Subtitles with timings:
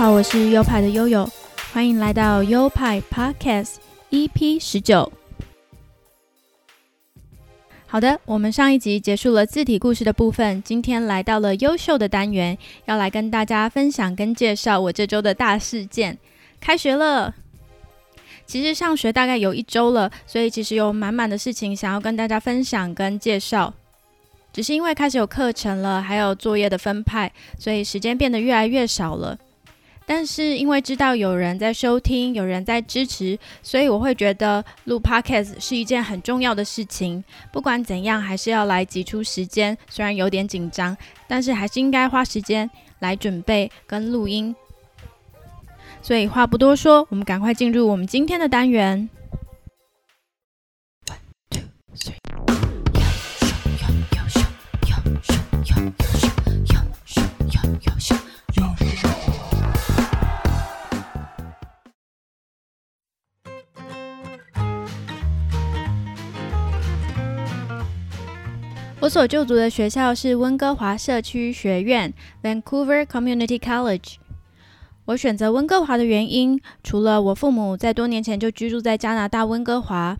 [0.00, 1.30] 好，我是优派的悠悠，
[1.74, 3.74] 欢迎来到优派 Podcast
[4.10, 5.12] EP 十九。
[7.86, 12.56] 好的，我们上一集结束了字体故事的部分，今天来到了优秀的单元，
[12.86, 16.16] 要来跟大家分享跟介绍我这周的大事件。
[16.58, 17.34] 开学了，
[18.46, 23.74] 其实上学大概有一周了，所以其实有满满的事情想要跟大家分享跟介绍。
[24.50, 29.38] 只是因为开始有课程了，还有作业的分派，所以时间变得越来越少了。
[30.12, 37.22] 但是因为知道有人在收听，有人在支持，所以我会觉得录 podcast 是一件很重要的事情。
[37.52, 40.96] 不管怎样，还是要来挤出时间，虽然有点紧张，
[41.28, 44.52] 但是还是应该花时间来准备跟录音。
[46.02, 49.08] 所以话不多说，我们赶快进入我们今天的单元。
[69.00, 72.12] 我所就读的学校是温哥华社区学院
[72.42, 74.16] （Vancouver Community College）。
[75.06, 80.18] 我选择温哥华的原因，除了我父母在多年前就居住在加拿大温哥华，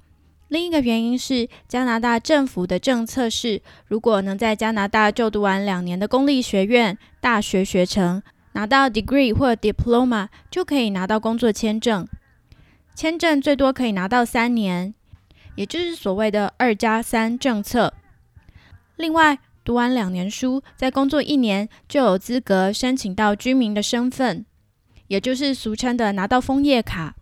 [0.48, 8.22] 另一个原因是加拿大政府的政策是，如果能在加拿大就读完两年的公立学院大学学程，
[8.52, 12.08] 拿到 degree 或 diploma，就可以拿到工作签证。
[12.94, 14.94] 签证最多可以拿到三年，
[15.54, 17.92] 也就是所谓的“二加三”政策。
[19.00, 24.44] 另外，读完两年书，再工作一年，就有资格申请到居民的身份，
[25.06, 27.16] 也就是俗称的拿到枫叶卡。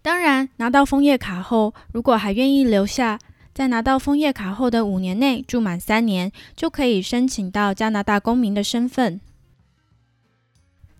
[0.00, 3.18] 当然，拿到枫叶卡后，如果还愿意留下，
[3.52, 9.20] 在拿到枫叶卡后的五年内住满三年，就可以申请到加拿大公民的身份。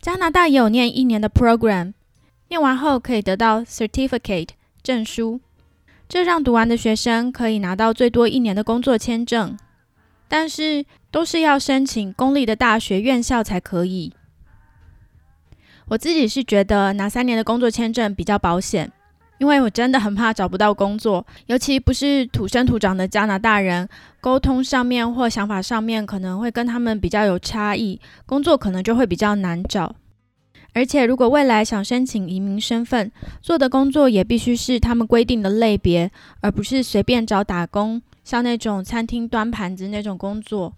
[0.02, 1.94] 加拿大也有念一年的 program，
[2.48, 4.50] 念完后可以得到 certificate
[4.82, 5.40] 证书。
[6.08, 9.58] 这让读完的学生可以拿到最多一年的工作签证，
[10.26, 14.14] 但是都是要申请公立的大学院校才可以。
[15.88, 18.90] 我自己是觉得拿三年的工作签证比较保险，
[19.36, 23.86] 因为我真的很怕找不到工作，尤其不是土生土长的加拿大人，
[24.18, 29.94] 沟通上面或想法上面可能会跟他们比较有差异，工作可能就会比较难找。
[30.78, 33.10] 而且，如果未来想申请移民身份，
[33.42, 36.08] 做的工作也必须是他们规定的类别，
[36.40, 40.72] 而不是随便找打工，像那种餐厅端盘子那种工作。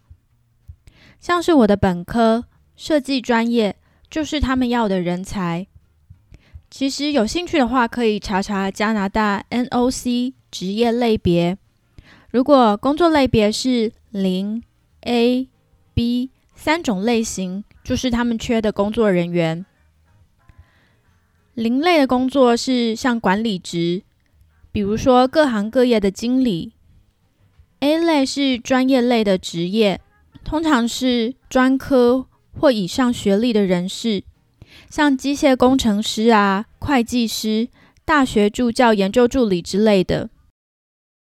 [1.21, 2.47] 像是我的本科
[2.77, 3.77] 设计专业，
[4.09, 5.67] 就是他们要的人才。
[6.71, 11.59] 其实有兴趣的话，可以查查加拿大 NOC 职业类别。
[12.31, 14.63] 如果工作类别是零、
[15.03, 15.47] A、
[15.93, 19.67] B 三种类型，就是他们缺的工作人员。
[21.55, 24.03] 零类的工作是像管理职，
[24.71, 26.73] 比如说各行各业的经理。
[27.81, 30.01] A 类是专业类的职业，
[30.45, 34.23] 通常是专科或以上学历的人士，
[34.89, 37.69] 像机械工程师啊、会计师、
[38.05, 40.31] 大学助教、研究助理之类的。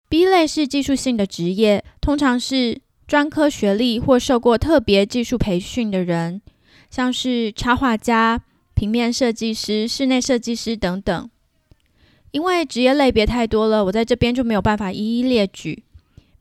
[0.10, 6.42] B 类是技术性的职业，通常是专科学历或受过特别技术培训的人，
[6.90, 8.42] 像是插画家。
[8.76, 11.30] 平面设计师、室内设计师等等，
[12.32, 15.84] 因为职业类别太多了，我在这边就没有办法一一列举。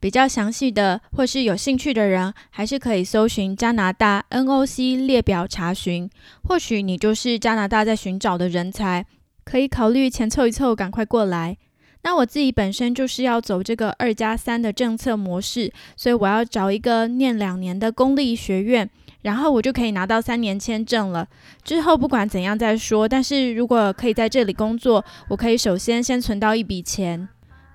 [0.00, 6.11] 比较详细的，或是有兴趣的人，还是可以搜寻加拿大 NOC 列表查询。
[6.43, 9.06] 或许你就是加拿大在寻找的人才，
[9.44, 11.56] 可以考虑钱凑一凑，赶快过来。
[12.03, 18.91] 那我自己本身就是要走这个二加三的政策模式，所以我要找一个念两年的公立学院。
[19.25, 21.27] 然后我就可以拿到三年签证了。
[21.62, 23.09] 之后不管怎样再说。
[23.09, 27.26] 但是如果可以在这里工作，我可以首先先存到一笔钱。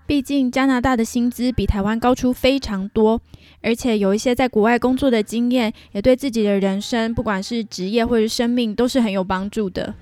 [0.06, 3.20] 毕竟加拿大的薪资比台湾高出非常多，
[3.62, 9.94] 而且有一些在国外工作的经验，也对自己的人生，不管是职业或是生命，都是很有帮助的。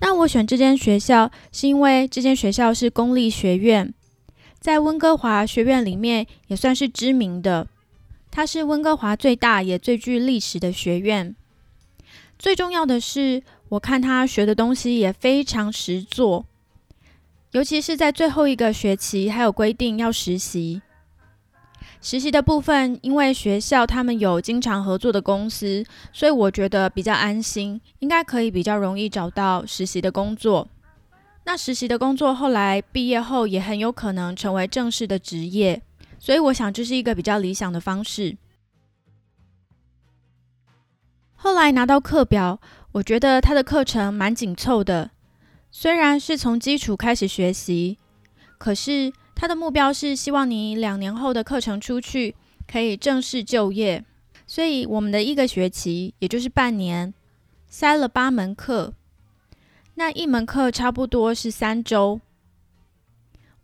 [0.00, 3.94] 那我选这间学校，是因为这间学校是公立学院。
[4.60, 7.66] 在温哥华学院里面也算是知名的，
[8.30, 11.34] 它是温哥华最大也最具历史的学院。
[12.38, 16.44] 最重要的是，我看他学的东西也非常实做，
[17.52, 20.82] 尤其是在最后一个学期，还有规定要实习。
[22.02, 30.66] 实习的部分，因为学校他们有经常合作的公司，所以我觉得比较安心，应该可以比较容易找到实习的工作。
[31.50, 35.82] 那实习的工作后来毕业后也很有可能成为正式的职业，
[36.16, 38.36] 所以我想这是一个比较理想的方式。
[41.34, 42.60] 后来拿到课表，
[42.92, 45.10] 我觉得他的课程蛮紧凑的，
[45.72, 47.98] 虽然是从基础开始学习，
[48.56, 52.36] 可是他的目标是希望你两年后的课程出去
[52.70, 54.04] 可以正式就业，
[54.46, 57.12] 所以我们的一个学期，也就是半年，
[57.66, 58.94] 塞了八门课，
[60.00, 62.22] 那一门课差不多是三周。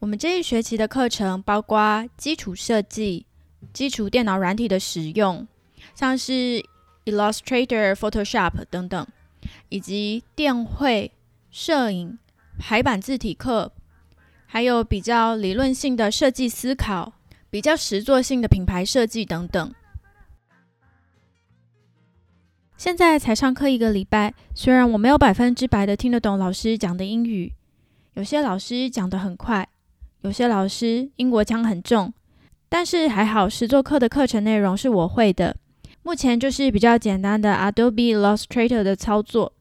[0.00, 3.24] 我们这一学期的课程包括基础设计、
[3.72, 5.48] 基础电脑软体的使用，
[5.94, 6.62] 像是
[7.06, 9.06] Illustrator、Photoshop 等等，
[9.70, 11.10] 以及电绘、
[11.50, 12.18] 摄影、
[12.58, 13.72] 排版字体课，
[14.44, 17.14] 还有比较理论性的设计思考、
[17.48, 19.74] 比较实作性的品牌设计等等。
[22.76, 27.52] 现在才上课一个礼拜，虽然我没有百分之百的听得懂老师讲的英语，
[28.14, 29.66] 有些老师讲得很快。
[30.20, 32.12] 有些老师英国腔很重，
[32.68, 35.56] 但是还好，实作课的课程内容是我会的。
[36.02, 39.52] 目前就是比较简单的 Adobe Illustrator 的操作。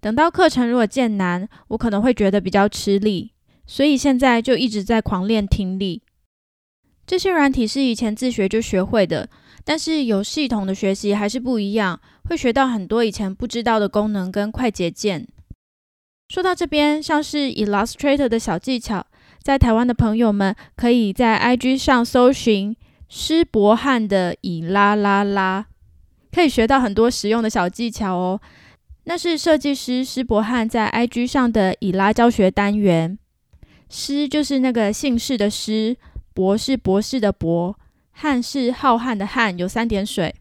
[0.00, 3.32] 等到课程如果渐难，我可能会觉得比较吃力，
[3.66, 6.02] 所以现在就一直在狂练听力。
[7.06, 9.28] 这些软体是以前自学就学会的，
[9.64, 12.00] 但是有系统的学习还是不一样，
[12.32, 15.28] 会学到很多以前不知道的功能跟快捷键。
[16.30, 19.06] 说到这边，像是 Illustrator 的小技巧。
[19.42, 22.74] 在台湾的朋友们，可以在 IG 上搜寻
[23.10, 25.66] 施伯汉的以啦啦啦，
[26.32, 28.40] 可以学到很多实用的小技巧哦。
[29.04, 33.18] 那是设计师施伯汉在 IG 上的以拉教学单元。
[33.90, 35.98] 施就是那个姓氏的施，
[36.32, 37.78] 博是博士的博，
[38.12, 40.34] 汉是浩瀚的瀚，有三点水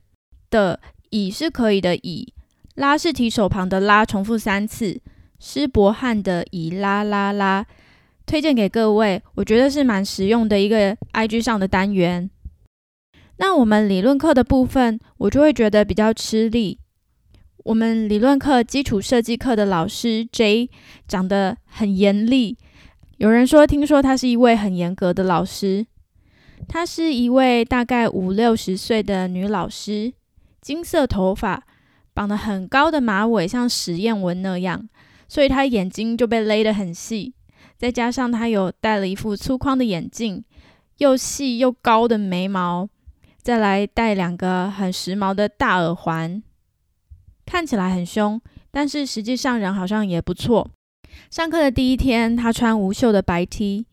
[0.49, 0.79] 的
[1.11, 2.33] 以是可以的以，
[2.75, 4.99] 拉是提手旁的拉，重复三次。
[5.39, 7.65] 施伯汉的以啦啦啦。
[8.25, 12.29] 推荐给各位，我觉得是蛮实用的一个 IG 上的单元。
[13.37, 16.79] 那我们理论课的部分，我就会觉得比较吃力。
[17.63, 20.69] 我们理论课基础设计课的老师 J
[21.07, 22.57] 长得很严厉，
[23.17, 25.85] 有人说听说他是一位很严格的老师。
[26.67, 30.13] 她是一位大概五六十岁的女老师，
[30.61, 31.63] 金色头发，
[32.13, 34.87] 绑得很高的马尾，像实验纹那样，
[35.27, 37.33] 所以她眼睛就被勒得很细。
[37.77, 40.43] 再加上他有戴了一副粗框的眼镜，
[40.97, 42.87] 又细又高的眉毛，
[43.41, 46.43] 再来戴两个很时髦的大耳环，
[47.43, 50.69] 看起来很凶，但是实际上人好像也不错。
[51.31, 53.87] 上课的第一天，他穿无袖的白 T，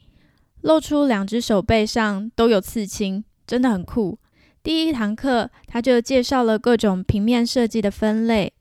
[0.60, 4.18] 露出两只手背上都有刺青，真的很酷。
[4.62, 8.52] 第一堂课，他就介绍了各种平面设计的分类，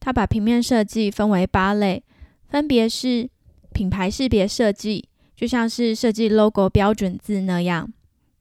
[0.00, 2.02] 他把平面设计分为八类，
[2.48, 3.30] 分别是。
[3.74, 7.92] 品牌识别设计就像是设计 logo 标准字那样。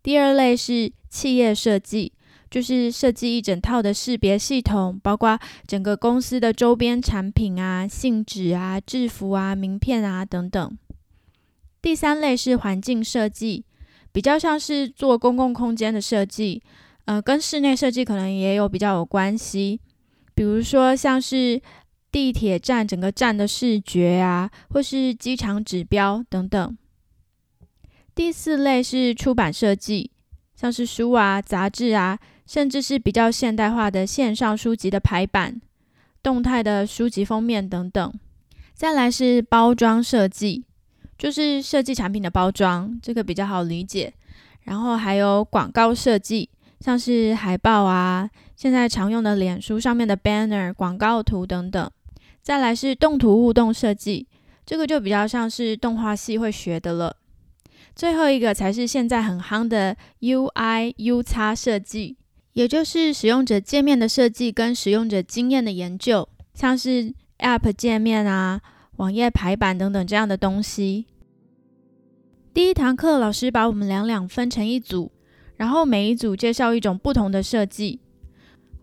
[0.04, 2.14] 第二类是企业设计，
[2.52, 10.78] 就是设计一整套的识别系统，包括整个公司的周边产品啊、信纸啊、制服啊、名片啊等等。
[11.82, 13.66] 第三类是环境设计，
[14.12, 16.62] 比较像是做公共空间的设计，
[17.06, 19.80] 呃，跟室内设计可能也有比较有关系，
[20.34, 21.62] 比如说像是。
[22.14, 26.78] 地铁站整个站的视觉啊，或是机场指标等等。
[28.14, 30.12] 第四类是出版设计，
[30.56, 35.60] 像是书啊、杂志啊，甚至是比较现代化的线上书籍的排版、
[36.22, 38.14] 动态的书籍封面等等。
[38.76, 40.64] 再来是包装设计，
[41.18, 44.14] 就是设计产品的包装，这个比较好理解。
[44.62, 46.48] 然后还有广告设计，
[46.84, 51.90] 像是海报啊，现在常用的脸书上面的 banner 广告图等等。
[52.42, 54.28] 再来是动图互动设计，
[54.66, 57.16] 这个就比较像是动画系会学的了。
[57.96, 62.18] 最后一个才是现在很夯的 UI U 叉设计，
[62.52, 68.60] 也就是使用者界面的设计跟使用者经验的研究，像是 App 界面啊、
[68.98, 71.06] 网页排版等等这样的东西。
[72.54, 75.13] 第一堂课，老师把我们两两分成一组，
[75.64, 78.02] 然后每一组介绍一种不同的设计。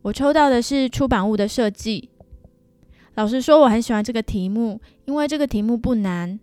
[0.00, 2.08] 我抽到的是出版物的设计。
[3.16, 6.40] 老实说我很喜欢这个题目，因为这个题目不难。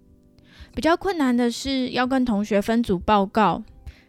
[0.75, 3.63] 比较困难的是要跟同学分组报告，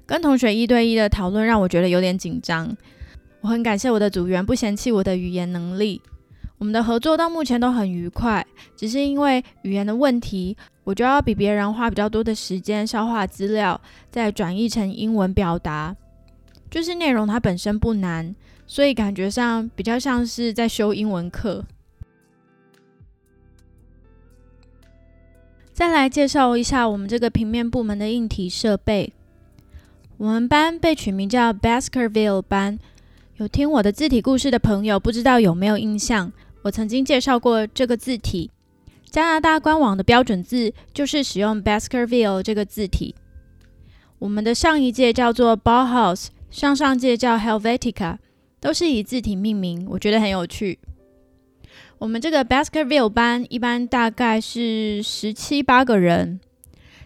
[0.04, 2.76] 跟同学一对一的讨论让我觉得有点紧张。
[3.40, 6.02] 我很感谢我的组员不嫌弃我的语言能力，
[6.58, 8.46] 我们的合作到目前都很愉快。
[8.76, 10.54] 只是因为语言的问题，
[10.84, 13.80] 我就要比别人花比较多的时间消化资料，
[14.10, 15.96] 再转译成英文表达。
[16.70, 18.34] 就是内容它本身不难，
[18.66, 21.64] 所以感觉上比较像是在修英文课。
[25.72, 29.12] 再来介绍一下我们这个平面部门的硬体设备。
[30.16, 32.78] 我们班被取名叫 Baskerville 班。
[33.36, 36.32] 有听我的字体故事的朋友，不知道有没有印象？
[36.62, 38.50] 我曾经介绍过这个字体。
[39.08, 43.14] 加拿大官网的标准字就是使用 Baskerville 这个字体。
[44.18, 48.18] 我们的上一届叫做 Bauhaus，上上届叫 Helvetica，
[48.60, 50.78] 都是以字体命名，我觉得很有趣。
[51.98, 56.40] 我们这个 Baskerville 班一般大概是十七八个人。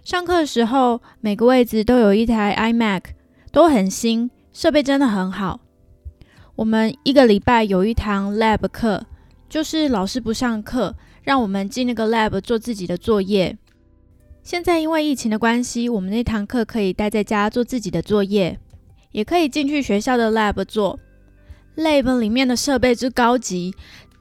[0.04, 3.02] 上课的时候，每个位置都有一台 iMac，
[3.50, 5.60] 都很新，设备真的很好。
[6.56, 9.06] 我们一个礼拜有一堂 lab 课，
[9.48, 13.56] 就是老师不上课，让我们进那个 lab 做自己的作业。
[14.42, 18.58] 现在因为疫情的关系，我们那堂课可以待在家做自己的作业，
[19.12, 20.98] 也可以进去学校的 lab 做。
[21.76, 23.74] lab 里面的设备之高级，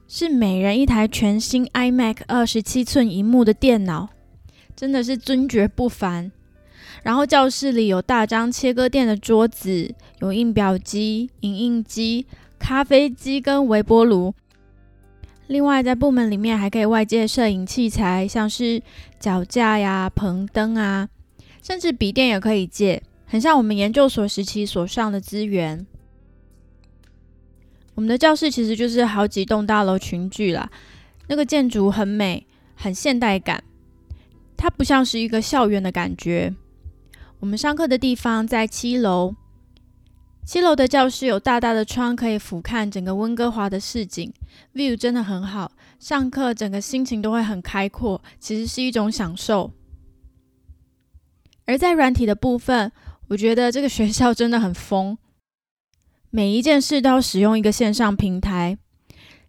[0.07, 4.09] 是每人一台全新 iMac 二十七寸荧幕的电脑，
[4.75, 6.31] 真的是尊爵不凡。
[7.03, 12.27] 然后教室里有大张切割垫的桌子，有印表机、影印机、
[12.59, 14.33] 咖啡机跟微波炉。
[15.47, 18.81] 另外，在部门里面还可以外借摄影器材，像是
[19.19, 21.09] 脚架呀、棚灯啊，
[21.61, 25.87] 甚至笔电也可以借，很像我们研究所时期所上的资源。
[27.95, 30.69] 我们的教室其实就是好几栋大楼群聚啦，
[31.29, 32.45] 那个建筑很美，
[32.75, 33.63] 很现代感，
[34.57, 36.53] 它不像是一个校园的感觉。
[37.39, 39.33] 我们上课的地方在七楼，
[40.45, 44.33] 七楼的教室有大大的窗，可以俯瞰整个温哥华的市景
[44.73, 45.71] ，view 真的很好。
[45.99, 49.71] 上课整个心情都会很开阔，其实是一种享受。
[51.65, 52.91] 而在软体的部分，
[53.31, 55.17] 我觉得这个学校真的很疯，
[56.31, 58.77] 每一件事都要使用一个线上平台，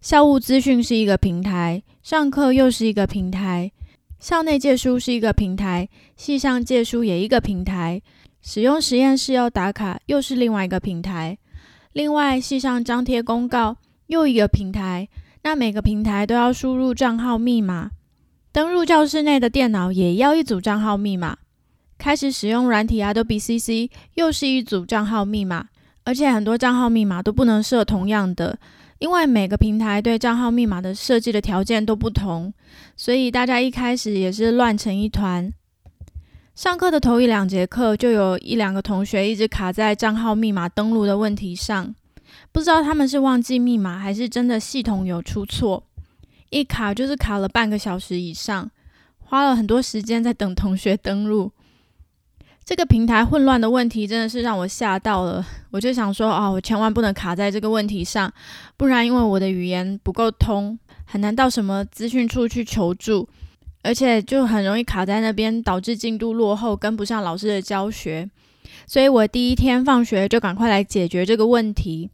[0.00, 3.72] 校务资讯是一个平台，上课又是一个平台。
[4.20, 8.00] 校内借书是一个平台，系上借书也一个平台，
[8.40, 11.36] 使用实验室要打卡又是另外一个平台。
[11.92, 15.08] 另外，系上张贴公告又一个平台，
[15.42, 17.90] 那每个平台都要输入账号密码。
[18.52, 21.38] 登入教室内的电脑也要一组账号密码。
[22.02, 25.68] 开始使用软体 Adobe CC 又是一组账号密码，
[26.02, 28.58] 而且很多账号密码都不能设同样的。
[28.98, 32.52] 因为每个平台对账号密码的设计的条件都不同，
[32.96, 35.52] 所以大家一开始也是乱成一团。
[36.56, 41.94] 上课的头一两节课，就有一两个同学一直卡在账号密码登录的问题上，
[42.50, 45.84] 不知道他们是忘记密码，还是真的系统有出错。
[46.50, 48.68] 一卡就是卡了半个小时以上，
[49.20, 51.52] 花了很多时间在等同学登录。
[52.64, 58.32] 这个平台混乱的问题真的是让我吓到了，我就想说啊，我千万不能卡在这个问题上，
[58.76, 63.28] 不然因为我的语言不够通，很难到什么资讯处去求助，
[63.82, 68.30] 而且就很容易卡在那边，导致进度落后，跟不上老师的教学。
[68.86, 72.10] 所以我第一天放学就赶快来解决这个问题。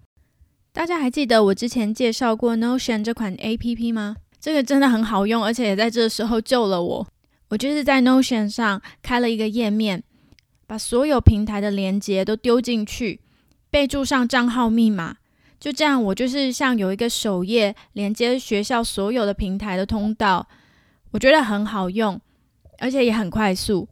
[0.73, 4.17] 大家还记得我之前介绍过 Notion 这款 APP 吗？
[4.41, 7.07] 这个真的很好用，而且也在这时候救了我。
[7.51, 10.03] 我就是在 Notion 上开了一个页面。
[10.69, 13.23] 把所有平台的连接都丢进去，
[13.71, 15.17] 备注上账号密码，
[15.59, 20.47] 就这样，我就是像有一个首页连接学校所有的平台的通道，
[21.13, 22.21] 我觉得很好用，
[22.81, 23.89] 而且也很快速。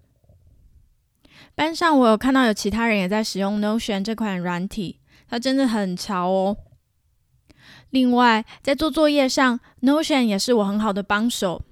[1.55, 6.59] 班上我有看到有其他人也在使用 Notion 这款软体，它真的很潮哦。
[7.89, 11.63] 另外，在做作业上，Notion 也是我很好的帮手。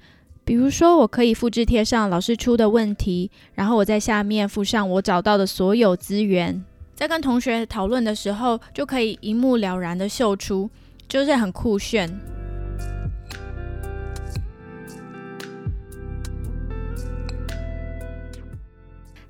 [0.47, 6.63] 比如说，我可以复制贴上老师出的问题，然后我在下面附上我找到的所有资源，
[6.95, 10.69] 在跟同学讨论的时候，就可以一目了然的秀出，
[11.09, 12.15] 就是很酷炫。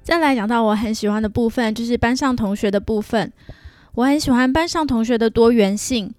[0.03, 3.33] 再来讲到我很喜欢的部分，就是班上同学的部分。
[3.95, 6.13] 我很喜欢班上同学的多元性，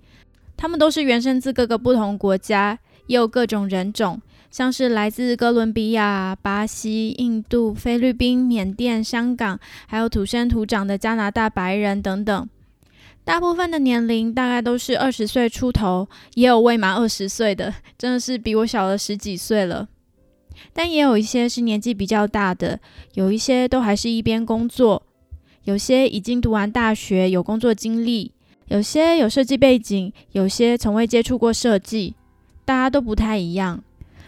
[0.56, 4.22] 他们都是原生自各个不同国家，也有各种人种。
[4.52, 12.50] 像是来自哥伦比亚、巴西、印度、菲律宾、缅甸、香港，还有土生土长的加拿大白人等等，
[13.24, 19.90] 大部分的年龄大概都是二十岁出头，也有未满二十岁的， 真的是比我小了十几岁了。
[20.72, 22.80] 但也有一些是年纪比较大的，
[23.16, 25.04] 有一些都还是一边工作，
[25.66, 28.32] 有些已经读完大学有工作经历，
[28.68, 32.16] 有些有设计背景，有些从未接触过设计，
[32.64, 33.84] 大家都不太一样。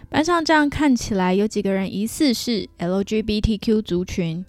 [0.10, 4.46] 班上这样看起来，有几个人疑似是 LGBTQ 族群。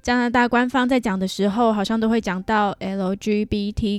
[0.00, 3.92] 加拿大官方在讲的时候，好像都会讲到 LGBTQIA。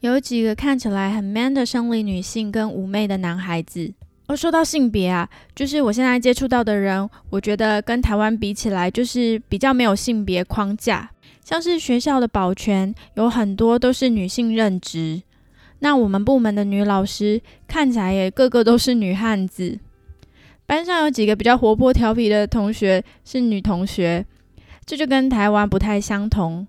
[0.00, 3.92] 有几个看起来很 man 的生理女性跟妩媚的男孩子。
[4.28, 11.10] 而说到性别啊，就是我现在接触到的人，我觉得跟台湾比起来，就是比较没有性别框架。
[11.44, 15.20] 像是学校的保全有很多都是女性任职，
[15.80, 19.78] 那我们部门的女老师看起来也个个都是女汉子。
[20.66, 24.24] 班上有几个比较活泼调皮的同学是女同学，
[24.86, 26.66] 这就跟台湾不太相同。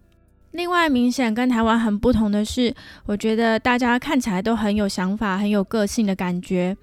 [0.51, 2.73] 另外，明显跟台湾很不同的是，
[3.05, 6.75] 我觉得大家看起来都很有想法、很有个性的感觉，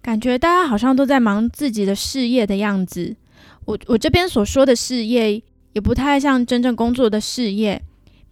[0.00, 3.16] 感觉大家好像都在忙自己的事业的样子。
[3.64, 7.82] 我我这边所说的事业，也不太像真正工作的事业，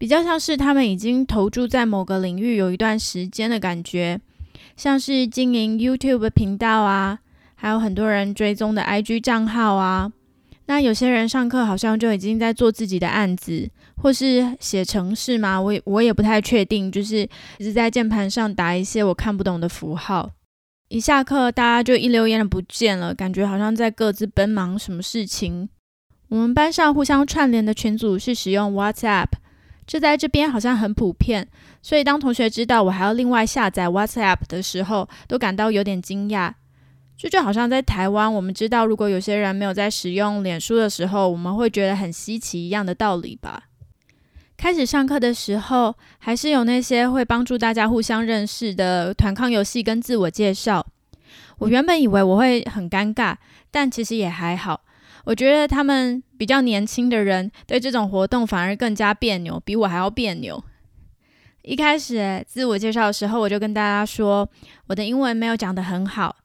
[0.04, 4.20] 比较像是他们已经投注在某个领域有一段时间的感觉，
[4.76, 7.20] 像是经营 YouTube 频道啊，
[7.54, 10.12] 还有很多人追踪的 IG 账号啊。
[10.66, 20.32] 那有些人上课好像就已经在做自己的案子，或是写程式嘛，我也我也不太确定，就是一直在键盘上打一些我看不懂的符号。
[20.88, 25.70] 一下课，大家就一溜烟的不见了，感觉好像在各自奔忙什么事情。
[26.28, 29.28] 我们班上互相串联的群组是使用 WhatsApp，
[29.86, 31.46] 这在这边好像很普遍，
[31.82, 36.52] 所以当同学知道我还要另外下载 WhatsApp 的时候，都感到有点惊讶。
[37.16, 43.64] 这就好像在台湾，我们知道如果有些人没有在使用脸书的时候，我们会觉得很稀奇一样的道理吧。
[44.56, 50.84] 开始上课的时候，还是有那些会帮助大家互相认识的团抗游戏跟自我介绍。
[51.58, 53.36] 我原本以为我会很尴尬，
[53.70, 54.80] 但其实也还好。
[55.24, 60.62] 我觉得他们比较年轻的人对这种活动反而更加别扭，比我还要别扭。
[61.62, 64.48] 一开始自我介绍的时候，我就跟大家说，
[64.88, 66.36] 我的英文没有讲得很好。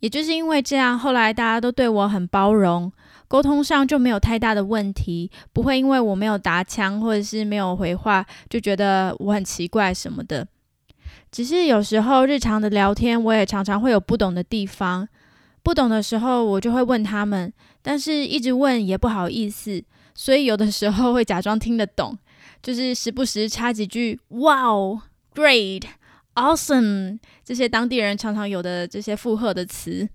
[0.00, 2.90] 也就是因为这样，后来大家都对我很包容，
[3.28, 10.48] 沟通上就没有太大的问题，不会因为我没有答腔或者是没有回话，就觉得我很奇怪什么的。
[11.30, 15.06] 只是有时候日常的聊天，我也常常会有不懂的地方，
[15.62, 19.82] 不懂的时候我就会问他们，但是一直问也不好意思，
[20.14, 22.18] 所以有的时候会假装听得懂，
[22.62, 25.02] 就是时不时插几句“哇哦
[25.34, 25.84] ，great”。
[26.32, 27.18] Awesome！
[27.44, 30.08] 这些当地人常常有的这些附和的词，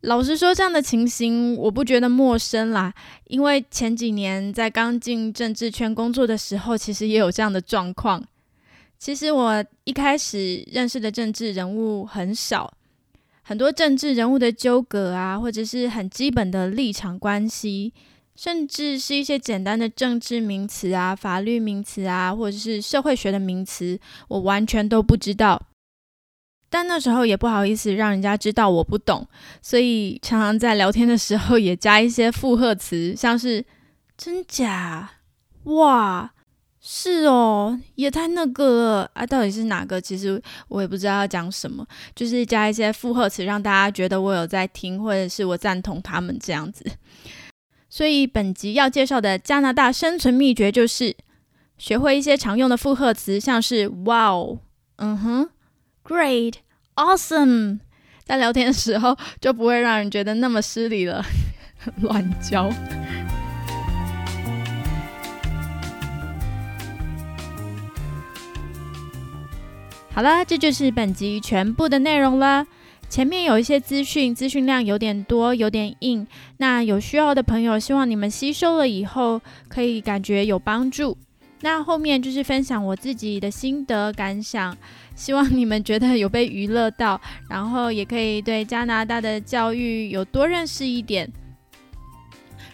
[0.00, 2.92] 老实说，这样的情形我不觉得陌生啦。
[3.26, 8.26] 因为前几年在刚进政治圈工作的时候，其实也有这样的状况。
[8.98, 12.72] 其实我一开始认识的政治人物很少，
[13.48, 17.94] 很多政治人物的纠葛啊，或者是很基本的立场关系。
[18.34, 25.68] 甚至是一些简单的政治名词啊、法律名词啊，或者是社会学的名词，我完全都不知道。
[26.68, 29.26] 但那时候也不好意思让人家知道我不懂，
[29.62, 33.64] 所以常常在聊天的时候也加一些附和词，像是
[34.18, 35.12] “真假
[35.64, 36.34] ”“哇
[36.88, 40.00] ”“是哦”“也太那个了”啊，到底是哪个？
[40.00, 46.84] 其实我也不知道要讲什么，就是加一些附和词，让大家觉得我有在听，或者是我赞同他们这样子。
[47.90, 51.16] 所以本集要介绍的加拿大生存秘诀就是
[51.76, 54.60] 学会一些常用的复合词，像是 “wow”、
[54.98, 55.48] “嗯哼”、
[56.06, 56.54] “great”、
[56.94, 57.80] “awesome”，
[58.24, 61.24] 在聊天的时候就不会让人觉得那么失礼了。
[62.00, 62.70] 乱教。
[70.16, 72.66] 好了，这就是本集全部的内容了。
[73.06, 76.26] 前面有一些资讯，资讯量有点多，有点硬。
[76.56, 81.18] 那有需要的朋友，希望你们吸收了以后可以感觉有帮助。
[81.60, 84.74] 那后面就是分享我自己的心得感想，
[85.14, 91.30] 希望你们觉得有被娱乐到，然后也可以对加拿大的教育有多认识一点。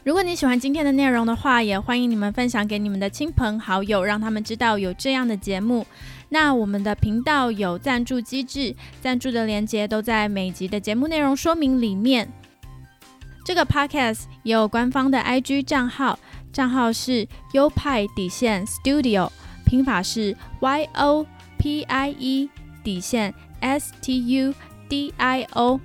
[0.05, 5.85] 如果你喜欢今天的内容的话，也欢迎你们分享给你们的亲朋好友，让他们知道有这样的节目。
[6.33, 12.27] 那我们的频道有赞助机制，赞助的链接都在每集的节目内容说明里面。
[13.45, 16.19] 这个 podcast 也有官方的 IG 账号，
[16.51, 19.29] 账号是优派底线 Studio，
[19.67, 21.27] 拼法是 Y O
[21.59, 22.49] P I E
[22.83, 24.55] 底线 S T U
[24.89, 25.79] D I O，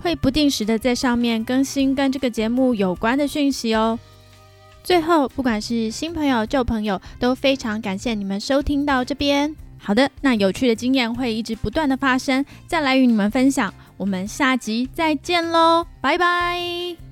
[0.00, 3.98] 会不定时的在上面更新跟这个节目有关的讯息哦。
[4.84, 9.56] 最后，不管是新朋友旧朋友，都非常感谢你们收听到这边。
[9.82, 13.72] 好的，那有趣的经验会一直不断的发生，再来与你们分享。
[13.96, 17.09] 我们下集再见喽，拜拜。